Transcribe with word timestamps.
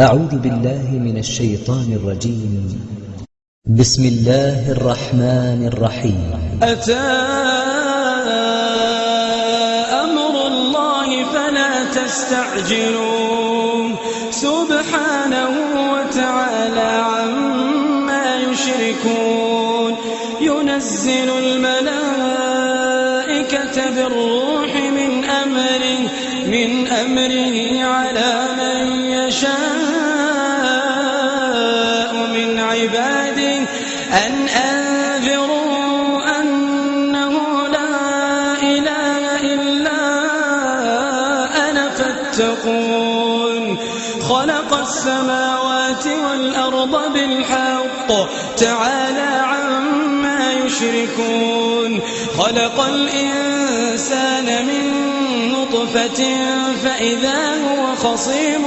أعوذ 0.00 0.38
بالله 0.38 0.86
من 0.94 1.18
الشيطان 1.18 1.92
الرجيم. 1.92 2.86
بسم 3.66 4.04
الله 4.04 4.70
الرحمن 4.70 5.66
الرحيم. 5.66 6.58
أتى 6.62 7.06
أمر 10.06 10.46
الله 10.46 11.24
فلا 11.34 11.84
تستعجلون. 11.98 13.96
سبحانه 14.30 15.52
وتعالى 15.92 16.90
عما 17.10 18.26
يشركون. 18.36 19.92
ينزل 20.40 21.28
الملائكة 21.44 22.30
بالروح 23.90 24.72
من 24.98 25.24
أمره 25.24 26.00
من 26.46 26.86
أمره 26.86 27.82
على 27.82 28.32
من 28.58 28.78
يشاء. 29.10 29.77
بالحق 48.08 48.28
تعالى 48.56 49.42
عما 49.42 50.52
يشركون. 50.66 52.00
خلق 52.38 52.80
الإنسان 52.80 54.66
من 54.66 54.92
نطفة 55.52 56.24
فإذا 56.84 57.40
هو 57.68 57.94
خصيم 57.96 58.62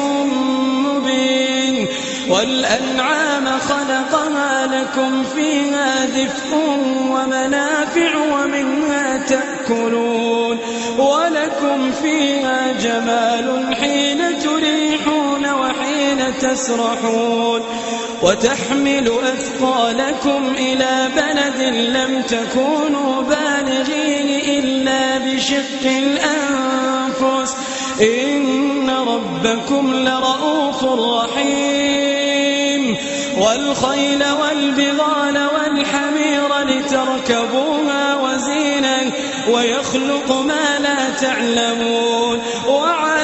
مبين. 0.86 1.88
والأنعام 2.30 3.46
خلقها 3.60 4.68
لكم 4.68 5.24
فيها 5.36 6.06
دفء 6.06 6.56
ومنافع 7.10 8.18
ومنها 8.18 9.18
تأكلون. 9.18 10.58
ولكم 10.98 11.92
فيها 12.02 12.72
جمال 12.82 13.76
حين 13.76 14.12
وحين 14.22 14.51
تسرحون 16.42 17.62
وتحمل 18.22 19.12
أثقالكم 19.34 20.54
إلى 20.58 21.10
بلد 21.16 21.74
لم 21.74 22.22
تكونوا 22.22 23.22
بالغيه 23.22 24.60
إلا 24.60 25.18
بشق 25.18 25.86
الأنفس. 25.86 27.56
إن 28.02 28.90
ربكم 28.90 29.94
لرؤوف 29.94 30.84
رحيم. 30.84 32.98
والخيل 33.38 34.24
والبغال 34.24 35.48
والحمير 35.56 36.60
لتركبوها 36.60 38.16
وزينا 38.16 38.98
ويخلق 39.52 40.32
ما 40.32 40.80
لا 40.80 41.10
تعلمون. 41.22 42.42
وعلى 42.68 43.21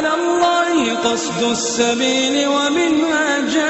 قصد 1.03 1.43
السبيل 1.43 2.47
ومنها 2.47 3.39
جائر 3.39 3.67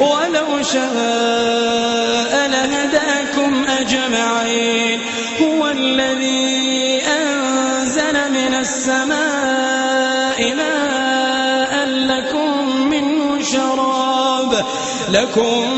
ولو 0.00 0.62
شاء 0.62 2.48
لهداكم 2.48 3.64
أجمعين. 3.80 5.00
هو 5.42 5.68
الذي 5.68 7.02
أنزل 7.06 8.32
من 8.32 8.54
السماء 8.54 10.54
ماء 10.54 11.86
لكم 11.86 12.76
منه 12.88 13.42
شراب. 13.42 14.64
لكم 15.10 15.70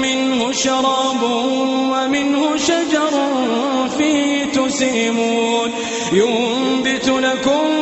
منه 0.00 0.52
شراب 0.52 1.22
ومنه 1.92 2.56
شجر 2.56 3.12
فيه 3.98 4.52
تسيمون. 4.52 5.72
ينبت 6.12 7.08
لكم 7.08 7.81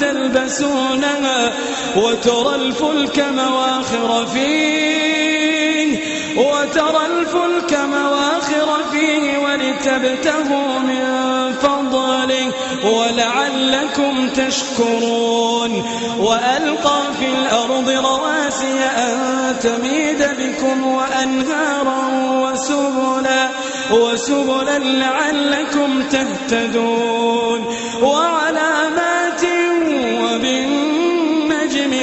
تلبسونها 0.00 1.52
وترى 1.96 2.54
الفلك 2.54 3.24
مواخر 3.36 4.26
فيه 4.26 5.98
وترى 6.36 7.06
الفلك 7.06 7.72
مواخر 7.72 8.84
فيه 8.92 9.38
ولتبتغوا 9.38 10.78
من 10.78 11.04
فضله 11.62 12.52
ولعلكم 12.84 14.28
تشكرون. 14.28 15.72
وألقى 16.18 17.00
في 17.18 17.26
الأرض 17.26 17.90
رواسي 17.90 18.78
أن 18.96 19.56
تميد 19.62 20.22
بكم 20.38 20.86
وأنهارا 20.86 22.00
وسبلا 22.42 23.48
وسبلا 23.90 24.78
لعلكم 24.78 26.02
تهتدون. 26.02 27.60
وعلامات 28.02 28.77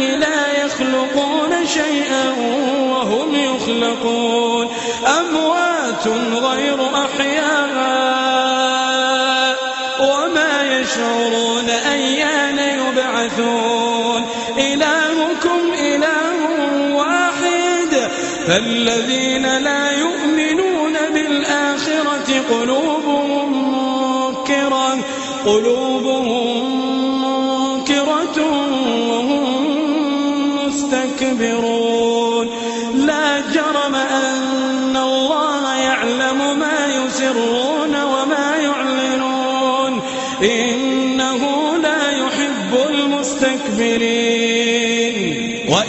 لا 0.00 0.64
يخلقون 0.64 1.66
شيئا 1.66 2.30
وهم 2.90 3.34
يخلقون. 3.34 4.68
أموات 5.18 6.08
غير 6.42 6.86
أحياء 6.94 7.80
وما 10.00 10.80
يشعرون 10.80 11.70
أيان 11.70 12.58
يبعثون. 12.58 14.26
إلهكم 14.58 15.72
إله 15.80 16.36
واحد. 16.96 18.10
فالذين 18.48 19.58
لا 19.58 19.90
يؤمنون 19.90 20.92
بالآخرة 21.14 22.42
قلوبهم 22.50 23.48
منكرة. 23.72 24.98
قلوبهم 25.46 26.89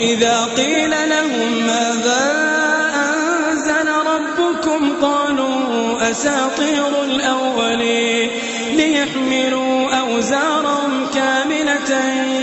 وإذا 0.02 0.44
قيل 0.56 0.90
لهم 0.90 1.66
ماذا 1.66 2.32
أنزل 2.94 3.88
ربكم 4.06 4.92
قالوا 5.02 6.10
أساطير 6.10 7.04
الأولين 7.04 8.30
ليحملوا 8.74 9.90
أوزارهم 9.94 11.06
كاملة 11.14 11.90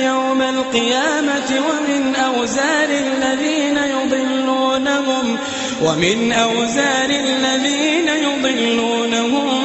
يوم 0.04 0.42
القيامة 0.42 1.50
ومن 1.70 2.16
أوزار 2.16 2.90
الذين 2.90 3.78
يضلونهم 3.78 5.38
ومن 5.84 6.32
أوزار 6.32 7.10
الذين 7.10 8.08
يضلونهم 8.08 9.59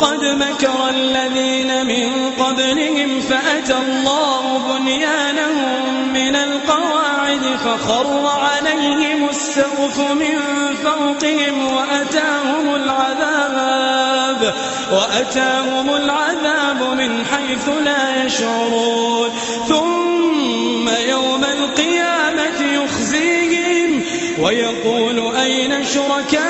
قد 0.00 0.24
مكر 0.24 0.88
الذين 0.90 1.86
من 1.86 2.30
قبلهم 2.38 3.20
فأتى 3.20 3.74
الله 3.76 4.58
بنيانهم 4.58 6.12
من 6.12 6.36
القواعد 6.36 7.40
فخر 7.64 8.26
عليهم 8.26 9.28
السقف 9.28 9.98
من 9.98 10.38
فوقهم 10.84 11.74
وأتاهم 11.74 12.74
العذاب 12.74 14.54
وأتاهم 14.92 15.94
العذاب 15.94 16.82
من 16.98 17.24
حيث 17.24 17.68
لا 17.84 18.24
يشعرون. 18.24 19.30
ثم 19.68 20.88
يوم 21.08 21.44
القيامة 21.44 22.84
يخزيهم 22.84 24.02
ويقول 24.38 25.36
أين 25.36 25.84
شركائي 25.84 26.49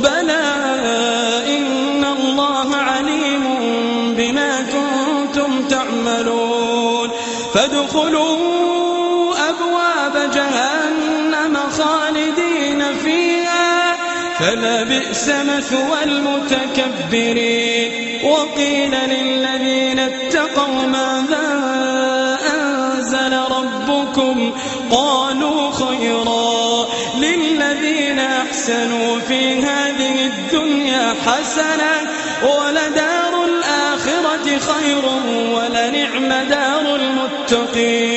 بلى 0.00 0.44
إن 1.58 2.04
الله 2.04 2.76
عليم 2.76 3.44
بما 4.16 4.60
كنتم 4.60 5.68
تعملون. 5.68 7.10
فادخلوا 7.54 8.38
أبواب 9.48 10.30
جهنم 10.34 11.58
خالدين 11.78 12.84
فيها. 13.04 13.96
فلبئس 14.40 15.28
مثوى 15.28 16.04
المتكبرين. 16.04 17.90
وقيل 18.24 18.90
للذين 18.90 19.98
اتقوا 19.98 20.86
ماذا 20.86 21.60
أنزل 22.54 23.38
ربكم؟ 23.38 24.52
قالوا 24.90 25.70
خيرا. 25.70 26.67
أحسنوا 28.68 29.20
في 29.20 29.62
هذه 29.62 30.26
الدنيا 30.26 31.14
حسنة 31.26 32.10
ولدار 32.42 33.44
الآخرة 33.44 34.58
خير 34.58 35.04
ولنعم 35.54 36.28
دار 36.28 36.96
المتقين. 36.96 38.07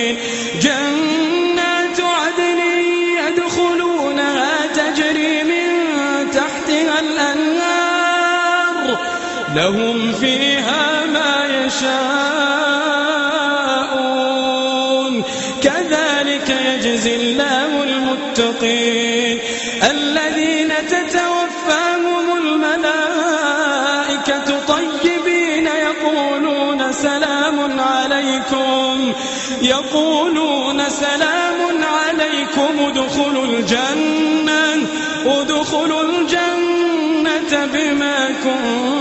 يقولون 29.61 30.89
سلام 30.89 31.83
عليكم 31.83 32.79
ادخلوا 32.79 33.45
الجنة 33.45 34.87
ادخلوا 35.25 36.01
الجنة 36.03 37.65
بما 37.73 38.27
كنتم 38.43 39.00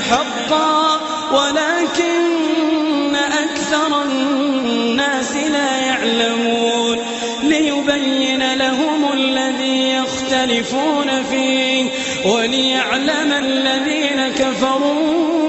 حقا 0.00 1.00
ولكن 1.32 3.16
أكثر 3.16 4.02
الناس 4.02 5.32
لا 5.36 5.76
يعلمون 5.78 6.98
ليبين 7.42 8.54
لهم 8.54 9.12
الذي 9.12 9.92
يختلفون 9.92 11.22
فيه 11.30 11.84
وليعلم 12.24 13.32
الذين 13.32 14.28
كفروا 14.38 15.39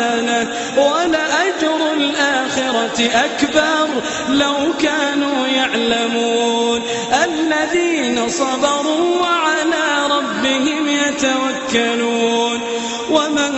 حسنة 0.00 0.48
ولأجر 0.76 1.92
الآخرة 1.96 3.10
أكبر 3.14 3.88
لو 4.28 4.54
كانوا 4.82 5.46
يعلمون. 5.46 6.82
الذين 7.24 8.28
صبروا 8.28 9.20
وعلى 9.20 10.06
ربهم 10.10 10.88
يتوكلون. 10.88 12.60
وما 13.10 13.50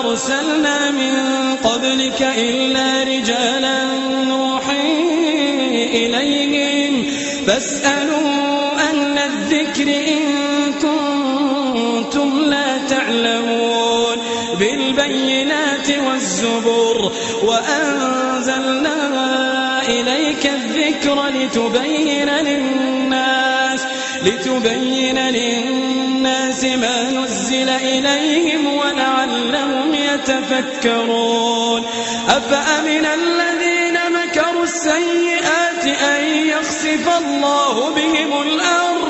أرسلنا 0.00 0.90
من 0.90 1.14
قبلك 1.64 2.22
إلا 2.38 3.02
رجالا 3.02 3.84
نوحي 4.24 5.02
إليهم. 5.92 7.06
فاسألوا 7.46 8.70
أهل 8.78 9.18
الذكر 9.18 9.82
إن 9.82 10.49
بالبينات 15.00 15.90
والزبر 16.06 17.12
وأنزلنا 17.42 18.98
إليك 19.88 20.46
الذكر 20.46 21.26
لتبين 21.28 22.28
للناس 22.28 23.80
لتبين 24.24 25.18
للناس 25.18 26.64
ما 26.64 27.10
نزل 27.10 27.68
إليهم 27.68 28.66
ولعلهم 28.66 29.94
يتفكرون. 29.94 31.82
أفأمن 32.28 33.06
الذين 33.06 33.98
مكروا 34.12 34.64
السيئات 34.64 35.84
أن 35.84 36.24
يخسف 36.46 37.08
الله 37.18 37.90
بهم 37.90 38.42
الأرض؟ 38.42 39.09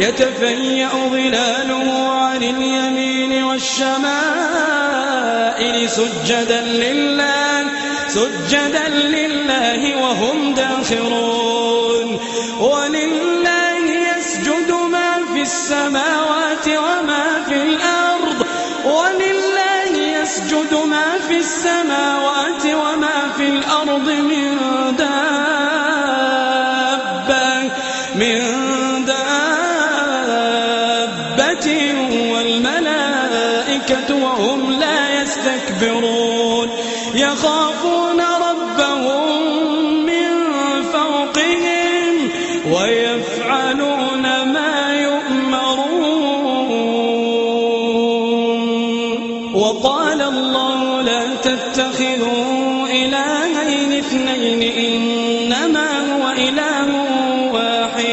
يتفيأ 0.00 0.88
ظلاله 1.10 1.88
عن 2.08 2.42
اليمين 2.42 3.44
والشمائل 3.44 4.00
سجدا 5.90 6.60
لله 6.60 7.64
سجدا 8.08 8.88
لله 8.88 9.96
وهم 10.02 10.54
داخرون. 10.54 12.20
ولله 12.60 13.84
يسجد 14.10 14.70
ما 14.92 15.10
في 15.34 15.40
السماوات 15.42 16.66
وما 16.68 17.44
في 17.48 17.54
الأرض. 17.62 18.46
ولله 18.84 19.92
يسجد 20.20 20.72
ما 20.74 21.18
في 21.28 21.36
السماوات 21.38 22.64
وما 22.64 23.32
في 23.36 23.48
الأرض 23.48 24.08
من 24.08 24.69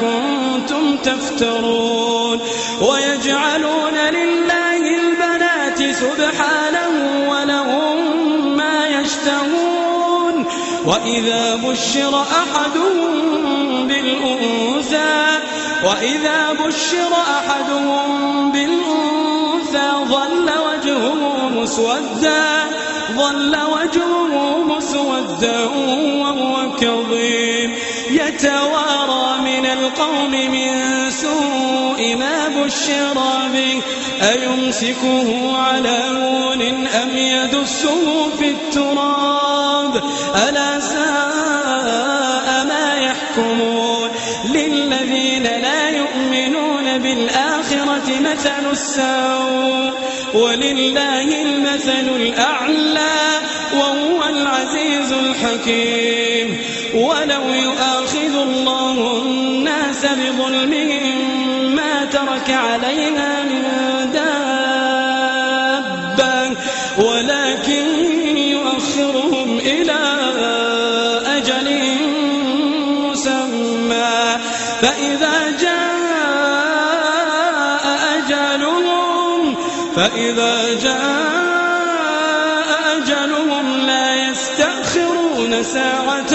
كنتم 0.00 0.96
تفترون 0.96 2.40
ويجعلون 2.80 3.94
لله 4.12 4.76
البنات 5.00 5.96
سبحانه 5.96 6.92
ولهم 7.30 7.96
ما 8.56 8.88
يشتهون 8.88 10.46
وإذا 10.86 11.56
بشر 11.56 12.22
أحدهم 12.22 13.86
بالأنثى 13.88 15.20
وإذا 15.84 16.52
بشر 16.52 17.12
أحدهم 17.38 18.52
بالأنثى 18.52 19.88
ظل 20.08 20.50
وجهه 20.68 21.48
مسودا 21.48 22.44
ظل 23.16 23.56
وجهه 23.56 24.58
مسودا 24.64 25.60
وهو 26.20 26.76
كظيم 26.80 27.74
يتوارى 28.10 28.89
القوم 29.80 30.30
من 30.30 31.10
سوء 31.10 32.16
ما 32.16 32.48
بشر 32.48 33.14
به 33.52 33.82
أيمسكه 34.32 35.56
على 35.56 35.98
هون 36.10 36.62
أم 36.86 37.16
يدسه 37.16 38.30
في 38.38 38.48
التراب؟ 38.48 40.02
ألا 40.48 40.80
ساء 40.80 42.64
ما 42.68 42.94
يحكمون؟ 42.96 44.08
للذين 44.54 45.42
لا 45.42 45.88
يؤمنون 45.90 46.98
بالآخرة 46.98 48.20
مثل 48.20 48.70
السوء 48.72 49.92
ولله 50.34 51.42
المثل 51.42 52.08
الأعلى 52.16 53.40
وهو 53.72 54.28
العزيز 54.28 55.12
الحكيم. 55.12 56.60
ولو 56.94 57.48
يؤاخذ 57.54 58.34
الله 58.42 59.22
الناس 59.22 60.06
بظلمهم 60.06 61.04
ما 61.76 62.04
ترك 62.04 62.50
عليها 62.50 63.42
من 63.44 63.62
دابة 64.12 64.50
ولكن 66.98 67.86
يؤخرهم 68.36 69.58
إلى 69.58 70.00
أجل 71.36 71.68
مسمى. 73.10 74.36
فإذا 74.82 75.50
جاء 75.60 75.80
أجلهم 78.16 79.56
فإذا 79.96 80.74
جاء 80.82 82.70
أجلهم 82.96 83.66
لا 83.86 84.30
يستأخرون 84.30 85.62
ساعة 85.62 86.34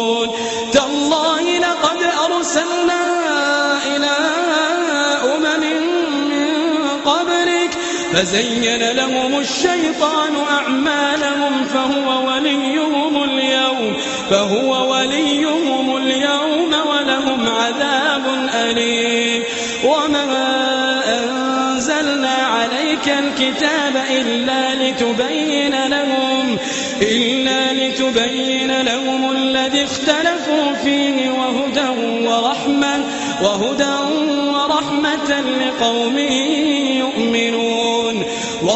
فزين 8.13 8.91
لهم 8.91 9.39
الشيطان 9.39 10.33
أعمالهم 10.51 11.65
فهو 11.73 12.27
وليهم 12.27 13.23
اليوم 13.23 13.93
فهو 14.29 14.91
وليهم 14.91 15.97
اليوم 15.97 16.73
ولهم 16.87 17.47
عذاب 17.47 18.49
أليم. 18.53 19.43
وما 19.85 21.01
أنزلنا 21.19 22.35
عليك 22.35 23.07
الكتاب 23.07 24.03
إلا 24.11 24.75
لتبين 24.75 25.87
لهم 25.87 26.57
إلا 27.01 27.73
لتبين 27.73 28.81
لهم 28.81 29.31
الذي 29.31 29.83
اختلفوا 29.83 30.73
فيه 30.83 31.29
وهدى 31.29 31.89
ورحمة 32.27 33.03
وهدى 33.41 33.95
ورحمة 34.53 35.41
لقوم 35.41 36.17
يؤمنون 36.17 36.60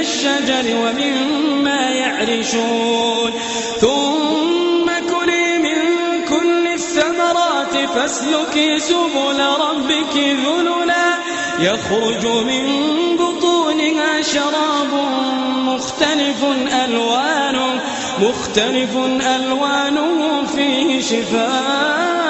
الشجر 0.00 0.64
ومما 0.76 1.90
يعرشون. 1.90 3.30
ثم 3.80 4.86
كلي 4.86 5.58
من 5.58 5.78
كل 6.28 6.66
الثمرات 6.66 7.74
فاسلكي 7.94 8.78
سبل 8.78 9.40
ربك 9.40 10.16
ذللا. 10.16 11.08
يخرج 11.60 12.26
من 12.26 12.64
بطونها 13.16 14.22
شراب 14.22 14.92
مختلف 15.64 16.44
ألوانه 16.84 17.80
مختلف 18.22 18.96
ألوانه 19.36 20.46
فيه 20.56 21.00
شفاء. 21.00 22.29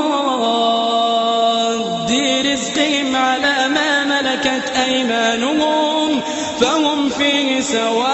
رزقهم 2.61 3.15
على 3.15 3.67
ما 3.67 4.03
ملكت 4.03 4.73
أيمانهم 4.87 6.21
فهم 6.61 7.09
فيه 7.09 7.61
سواء 7.61 8.11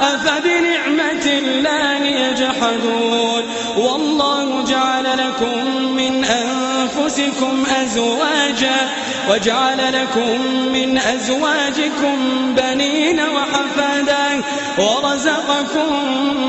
أفبنعمة 0.00 1.26
الله 1.26 2.04
يجحدون 2.04 3.42
والله 3.76 4.64
جعل 4.64 5.04
لكم 5.04 5.92
من 5.96 6.24
أنفسكم 6.24 7.64
أزواجا 7.82 8.88
وجعل 9.30 9.92
لكم 9.92 10.40
من 10.72 10.98
أزواجكم 10.98 12.16
بنين 12.56 13.20
وحفادا 13.20 14.42
ورزقكم 14.78 16.04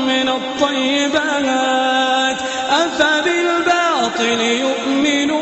من 0.06 0.28
الطيبات 0.28 1.92
أفبالباطل 2.70 4.40
يؤمنون 4.40 5.41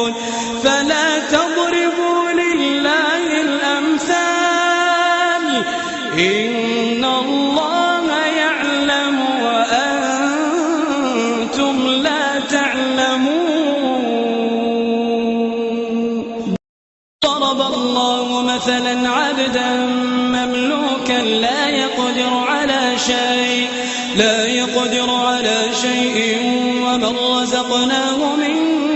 مملوكا 21.21 21.41
لا 21.41 21.69
يقدر 21.69 22.33
على 22.33 22.97
شيء 22.97 23.67
لا 24.17 24.45
يقدر 24.45 25.09
على 25.09 25.61
شيء 25.81 26.37
ومن 26.83 27.15
رزقناه 27.17 28.35
منا 28.35 28.90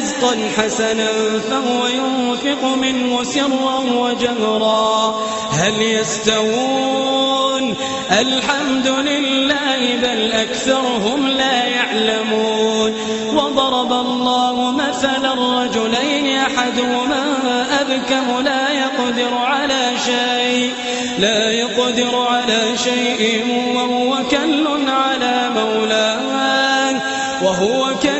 رزقا 0.00 0.36
حسنا 0.56 1.08
فهو 1.50 1.86
ينفق 1.86 2.64
منه 2.76 3.22
سرا 3.22 3.78
وجهرا. 3.78 5.14
هل 5.52 5.82
يستوون؟ 5.82 7.74
الحمد 8.20 8.86
لله 8.86 9.96
بل 10.02 10.32
أكثرهم 10.32 11.26
لا 11.26 11.64
يعلمون. 11.64 12.94
وضرب 13.34 13.92
الله 13.92 14.70
مثلا 14.72 15.34
رجلين 15.62 16.38
أحدهما 16.38 17.66
أبكم 17.80 18.44
لا 18.44 18.70
يقدر 18.70 19.34
على 19.34 19.92
شيء 20.04 20.72
لا 21.18 21.50
يقدر 21.50 22.26
على 22.30 22.76
شيء 22.84 23.44
وهو 23.74 24.16
كل 24.30 24.66
على 24.90 25.50
مولاه 25.56 27.00
وهو 27.42 27.94
كل 28.02 28.19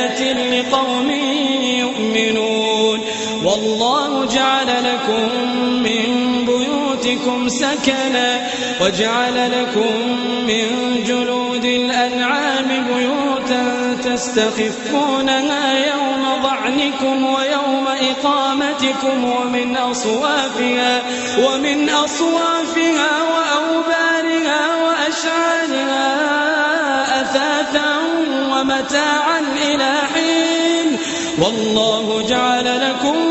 سكنا 7.61 8.47
وجعل 8.81 9.51
لكم 9.51 9.91
من 10.47 10.65
جلود 11.07 11.65
الأنعام 11.65 12.67
بيوتا 12.93 13.97
تستخفونها 14.03 15.73
يوم 15.93 16.41
ضعنكم 16.43 17.23
ويوم 17.25 17.87
إقامتكم 18.11 19.23
ومن 19.23 19.77
أصوافها 19.77 21.01
ومن 21.39 21.89
أصوافها 21.89 23.11
وأوبارها 23.33 24.61
وأشعارها 24.83 26.11
أثاثا 27.21 27.97
ومتاعا 28.51 29.39
إلى 29.69 29.91
حين 30.13 30.97
والله 31.41 32.25
جعل 32.29 32.89
لكم 32.89 33.30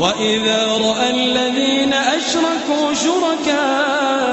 وإذا 0.00 0.66
رأى 0.66 1.10
الذين 1.10 1.94
أشركوا 1.94 2.94
شركاءهم 2.94 4.30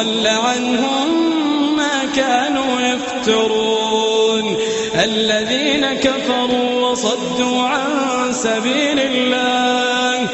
وضل 0.00 0.26
عنهم 0.26 1.76
ما 1.76 2.04
كانوا 2.16 2.80
يفترون. 2.80 4.56
الذين 5.04 5.86
كفروا 5.86 6.90
وصدوا 6.90 7.62
عن 7.62 8.32
سبيل 8.32 9.00
الله. 9.00 10.28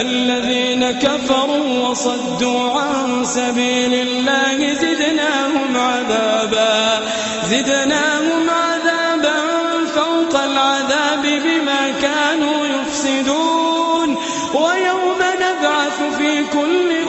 الذين 0.00 0.90
كفروا 0.90 1.88
وصدوا 1.88 2.70
عن 2.70 3.24
سبيل 3.24 3.94
الله 3.94 4.74
زدناهم 4.74 5.76
عذابا. 5.76 7.00
زدناهم 7.50 8.50
عذابا 8.50 9.38
فوق 9.94 10.40
العذاب 10.42 11.22
بما 11.22 11.92
كانوا 12.02 12.66
يفسدون. 12.66 14.16
ويوم 14.54 15.18
نبعث 15.40 16.16
في 16.18 16.44
كل 16.52 17.01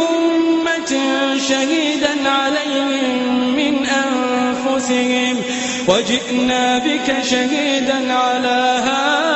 شهيدا 1.53 2.29
عليهم 2.29 2.89
من 3.55 3.85
أنفسهم. 3.85 5.41
وجئنا 5.87 6.77
بك 6.77 7.15
شهيدا 7.23 8.13
على 8.13 8.83
هؤلاء. 8.85 9.33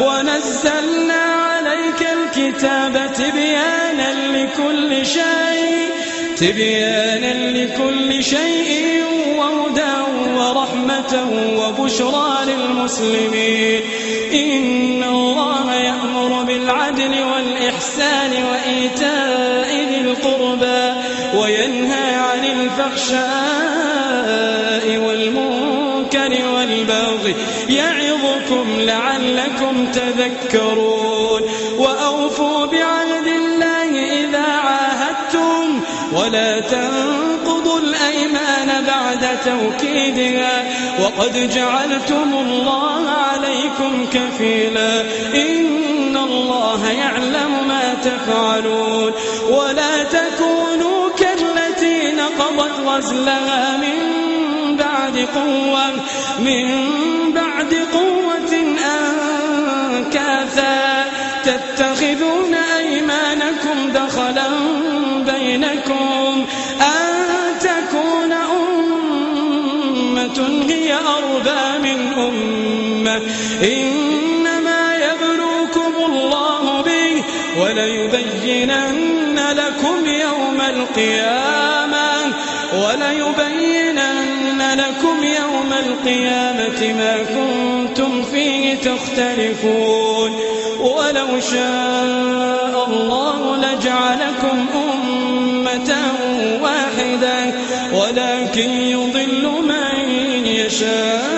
ونزلنا 0.00 1.22
عليك 1.22 2.00
الكتاب 2.02 3.10
تبيانا 3.14 4.08
لكل 4.36 5.06
شيء. 5.06 5.88
تبيانا 6.36 7.32
لكل 7.50 8.24
شيء 8.24 9.04
وهدى 9.38 9.96
ورحمة 10.36 11.12
وبشرى 11.58 12.38
للمسلمين. 12.46 13.80
إن 14.32 15.02
الله 15.02 15.74
يأمر 15.74 16.42
بالعدل 16.42 17.27
والإحسان 17.98 18.44
وإيتاء 18.44 19.70
ذي 19.90 20.00
القربى 20.00 20.92
وينهى 21.34 22.14
عن 22.14 22.44
الفحشاء 22.44 23.18
والمنكر 25.06 26.32
والبغي 26.54 27.34
يعظكم 27.68 28.66
لعلكم 28.80 29.86
تذكرون 29.92 31.42
وأوفوا 31.78 32.66
بعهد 32.66 33.26
الله 33.26 33.90
إذا 34.20 34.46
عاهدتم 34.46 35.80
ولا 36.12 36.60
تنقضوا 36.60 37.78
الأيمان 37.80 38.84
بعد 38.86 39.38
توكيدها 39.44 40.64
وقد 41.00 41.50
جعلتم 41.50 42.34
الله 42.34 43.10
عليكم 43.10 44.06
كفيلا 44.12 45.00
إن 45.34 46.16
الله 46.16 46.90
يعلم 46.90 47.68
ما 47.68 47.77
تفعلون 48.04 49.12
ولا 49.50 50.04
تكونوا 50.04 51.08
كالتي 51.18 52.12
نقضت 52.12 52.72
غزلها 52.86 53.76
من 53.76 53.98
بعد 54.76 55.28
قوة 55.34 55.90
من 56.38 56.68
بعد 57.32 57.74
قوة 57.92 58.54
أنكاثا. 59.94 61.04
تتخذون 61.44 62.54
أيمانكم 62.54 63.92
دخلا 63.94 64.48
بينكم. 65.18 66.46
أن 66.80 67.58
تكون 67.60 68.32
أمة 68.32 69.08
هي 70.68 70.94
أربى 70.94 71.78
من 71.82 72.12
أمة. 72.12 73.22
إنما 73.62 74.17
وليبينن 77.78 79.38
لكم 79.52 80.06
يوم 80.06 80.60
القيامة 80.60 82.08
وليبينن 82.74 84.62
لكم 84.74 85.24
يوم 85.24 85.72
القيامة 85.86 86.94
ما 86.98 87.16
كنتم 87.22 88.22
فيه 88.22 88.74
تختلفون. 88.74 90.40
ولو 90.80 91.40
شاء 91.40 92.86
الله 92.88 93.56
لجعلكم 93.56 94.66
أمة 94.74 95.96
واحدة 96.62 97.54
ولكن 97.92 98.70
يضل 98.70 99.44
من 99.62 100.46
يشاء. 100.46 101.37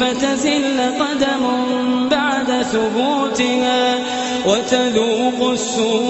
فتزل 0.00 0.80
قدم 0.80 1.44
بعد 2.08 2.62
ثبوتها 2.62 3.98
وتذوقوا 4.46 5.52
السوء 5.52 6.00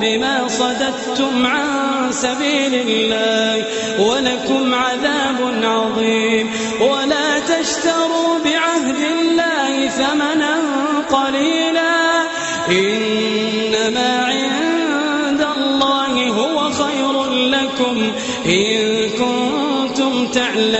بما 0.00 0.48
صددتم 0.48 1.46
عن 1.46 1.66
سبيل 2.10 2.74
الله 2.88 3.64
ولكم 4.00 4.74
عذاب 4.74 5.54
عظيم. 5.62 6.50
ولا 6.80 7.38
تشتروا 7.38 8.38
بعهد 8.44 8.96
الله 9.12 9.88
ثمنا 9.88 10.54
قليلا. 11.10 12.22
إنما 12.70 14.24
عند 14.24 15.46
الله 15.56 16.28
هو 16.28 16.70
خير 16.70 17.14
لكم 17.32 17.96
إن 18.46 19.08
كنتم 19.08 20.26
تعلمون. 20.26 20.79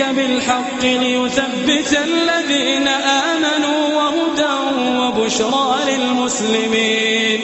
ربك 0.00 0.14
بالحق 0.14 0.82
ليثبت 0.82 1.98
الذين 2.04 2.88
آمنوا 2.88 3.94
وهدى 3.94 4.56
وبشرى 4.98 5.78
للمسلمين. 5.88 7.40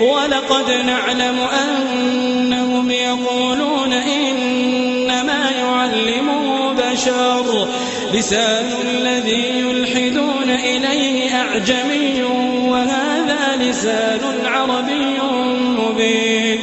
ولقد 0.00 0.70
نعلم 0.86 1.38
أنهم 1.40 2.90
يقولون 2.90 3.92
إنما 3.92 5.50
يعلمه 5.50 6.72
بشر. 6.72 7.68
لسان 8.14 8.70
الذي 8.90 9.60
يلحدون 9.60 10.50
إليه 10.50 11.34
أعجمي 11.34 12.22
وهذا 12.68 13.56
لسان 13.60 14.20
عربي 14.44 15.20
مبين. 15.78 16.58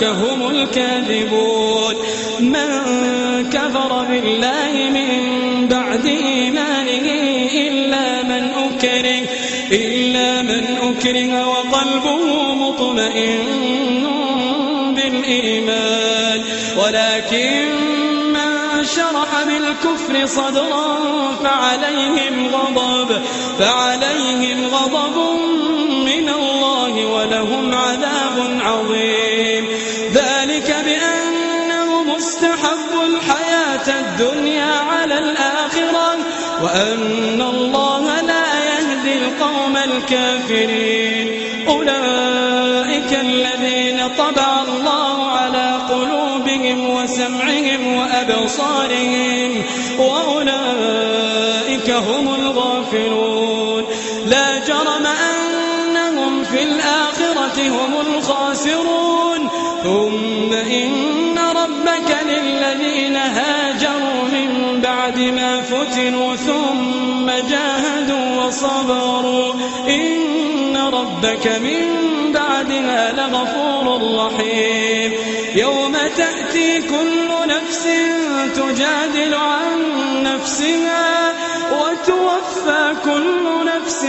وأولئك 0.00 0.04
هم 0.04 0.50
الكاذبون. 0.50 1.94
من 2.40 2.70
كفر 3.50 4.04
بالله 4.10 4.72
من 4.72 5.68
بعد 5.68 6.06
إيمانه 6.06 7.06
إلا 7.52 8.22
من 8.22 8.50
أكره 8.50 9.28
إلا 9.72 10.42
من 10.42 10.64
أكره 10.82 11.48
وقلبه 11.48 12.54
مطمئن 12.54 13.46
بالإيمان. 14.96 16.40
ولكن 16.76 17.68
من 18.32 18.84
شرح 18.84 19.30
بالكفر 19.46 20.26
صدرا 20.26 20.98
فعليهم 21.44 22.48
غضب 22.54 23.20
فعليهم 23.58 24.66
غضب 24.66 25.16
من 26.04 26.28
الله 26.28 27.06
ولهم 27.06 27.74
عذاب 27.74 28.60
عظيم. 28.60 29.69
وأن 36.70 37.42
الله 37.42 38.20
لا 38.20 38.46
يهدي 38.70 39.12
القوم 39.18 39.76
الكافرين. 39.76 41.28
أولئك 41.68 43.20
الذين 43.20 44.08
طبع 44.18 44.62
الله 44.62 45.26
على 45.26 45.78
قلوبهم 45.90 46.90
وسمعهم 46.90 47.96
وأبصارهم 47.96 49.62
وأولئك 49.98 51.90
هم 51.90 52.34
الغافلون. 52.34 53.84
لا 54.26 54.58
جرم 54.58 55.06
أنهم 55.06 56.44
في 56.44 56.62
الآخرة 56.62 57.68
هم 57.68 58.00
الخاسرون. 58.00 59.48
ثم 59.82 60.52
إن 60.52 61.09
فتنوا 66.00 66.36
ثم 66.36 67.26
جاهدوا 67.26 68.44
وصبروا. 68.44 69.54
إن 69.88 70.76
ربك 70.76 71.46
من 71.46 71.86
بعدها 72.34 73.12
لغفور 73.12 74.16
رحيم. 74.16 75.12
يوم 75.56 75.92
تأتي 76.16 76.82
كل 76.82 77.28
نفس 77.48 77.88
تجادل 78.56 79.34
عن 79.34 79.82
نفسها 80.22 81.32
وتوفى 81.72 82.94
كل 83.04 83.44
نفس 83.66 84.04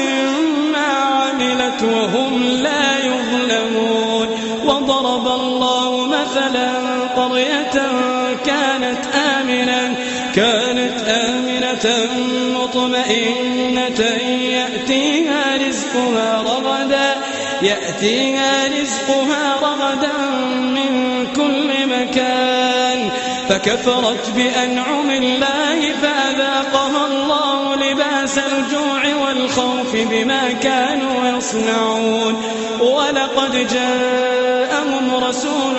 ما 0.73 0.88
عملت 0.88 1.84
وهم 1.84 2.43
لا 2.43 2.97
يظلمون. 3.06 4.27
وضرب 4.65 5.27
الله 5.27 6.08
مثلا 6.08 6.71
قرية 7.15 7.91
كانت 8.45 9.06
آمنة 9.15 9.95
آمنة 11.07 12.09
مطمئنة 12.59 14.01
يأتيها 14.51 15.57
رزقها 15.67 16.41
رغدا 16.41 17.15
يأتيها 17.61 18.67
رزقها 18.67 19.55
رغدا 19.61 20.17
من 20.61 20.91
كل 21.35 21.87
مكان. 21.87 23.09
فكفرت 23.49 24.29
بأنعم 24.35 25.11
الله 25.11 25.91
فأذاقها 26.01 27.07
الله 27.07 27.75
لباس 27.75 28.37
الجوع 28.37 29.27
والخوف 29.27 29.95
بما 29.95 30.51
كانوا 30.51 31.37
يصنعون. 31.37 32.43
ولقد 32.79 33.67
جاءهم 33.73 35.15
رسول 35.15 35.77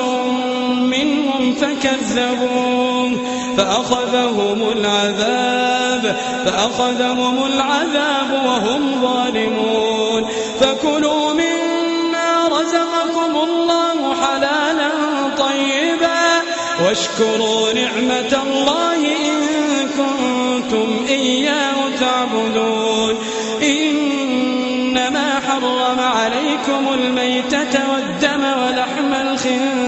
منهم 0.92 1.54
فكذبوه 1.54 3.10
فأخذهم 3.56 4.58
العذاب 4.76 6.16
فأخذهم 6.44 7.46
العذاب 7.46 8.30
وهم 8.46 9.02
ظالمون. 9.02 10.22
فكلوا 10.60 11.32
مما 11.32 12.48
رزقكم 12.48 13.36
الله 13.36 14.14
حلالا 14.14 14.90
طيبا 15.38 16.24
واشكروا 16.86 17.72
نعمة 17.72 18.42
الله 18.42 19.00
إن 19.28 19.36
كنتم 19.98 20.88
إياه 21.08 21.78
تعبدون. 22.00 23.14
إنما 23.62 25.40
حرم 25.48 26.00
عليكم 26.00 26.82
الميتة 26.94 27.74
والدم 27.92 28.44
ولحم 28.62 29.12
الخنزير. 29.14 29.81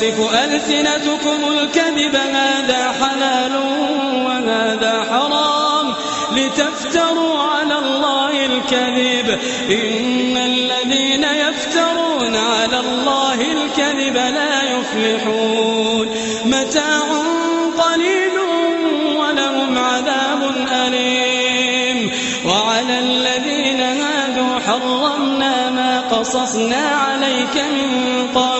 تصف 0.00 0.34
ألسنتكم 0.34 1.52
الكذب 1.52 2.16
هذا 2.16 2.92
حلال 3.00 3.56
وهذا 4.26 5.06
حرام 5.10 5.94
لتفتروا 6.32 7.38
على 7.42 7.78
الله 7.78 8.46
الكذب. 8.46 9.38
إن 9.70 10.36
الذين 10.36 11.24
يفترون 11.24 12.36
على 12.36 12.80
الله 12.80 13.34
الكذب 13.34 14.14
لا 14.14 14.62
يفلحون. 14.62 16.08
متاع 16.44 17.08
قليل 17.78 18.38
ولهم 19.16 19.78
عذاب 19.78 20.54
أليم. 20.72 22.10
وعلى 22.46 22.98
الذين 22.98 23.80
هادوا 23.80 24.60
حرمنا 24.66 25.70
ما 25.70 26.00
قصصنا 26.00 26.88
عليك 26.88 27.56
من 27.56 28.28
قبل 28.34 28.59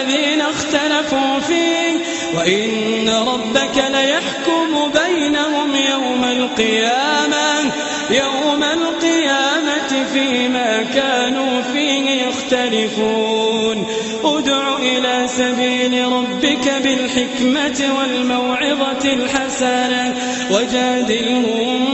الذين 0.00 0.40
اختلفوا 0.40 1.38
فيه 1.40 1.92
وإن 2.36 3.08
ربك 3.08 3.84
ليحكم 3.90 4.90
بينهم 4.92 5.76
يوم 5.90 6.24
القيامة 6.24 7.72
يوم 8.10 8.62
القيامة 8.62 10.06
فيما 10.12 10.84
كانوا 10.94 11.62
فيه 11.72 12.22
يختلفون. 12.26 13.86
ادع 14.24 14.76
إلى 14.76 15.28
سبيل 15.28 16.12
ربك 16.12 16.72
بالحكمة 16.82 17.98
والموعظة 17.98 19.12
الحسنة 19.12 20.14
وجادلهم 20.50 21.86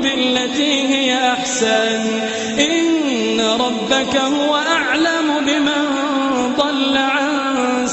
بالتي 0.00 0.88
هي 0.88 1.32
أحسن. 1.32 2.20
إن 2.60 3.40
ربك 3.40 4.16
هو 4.16 4.67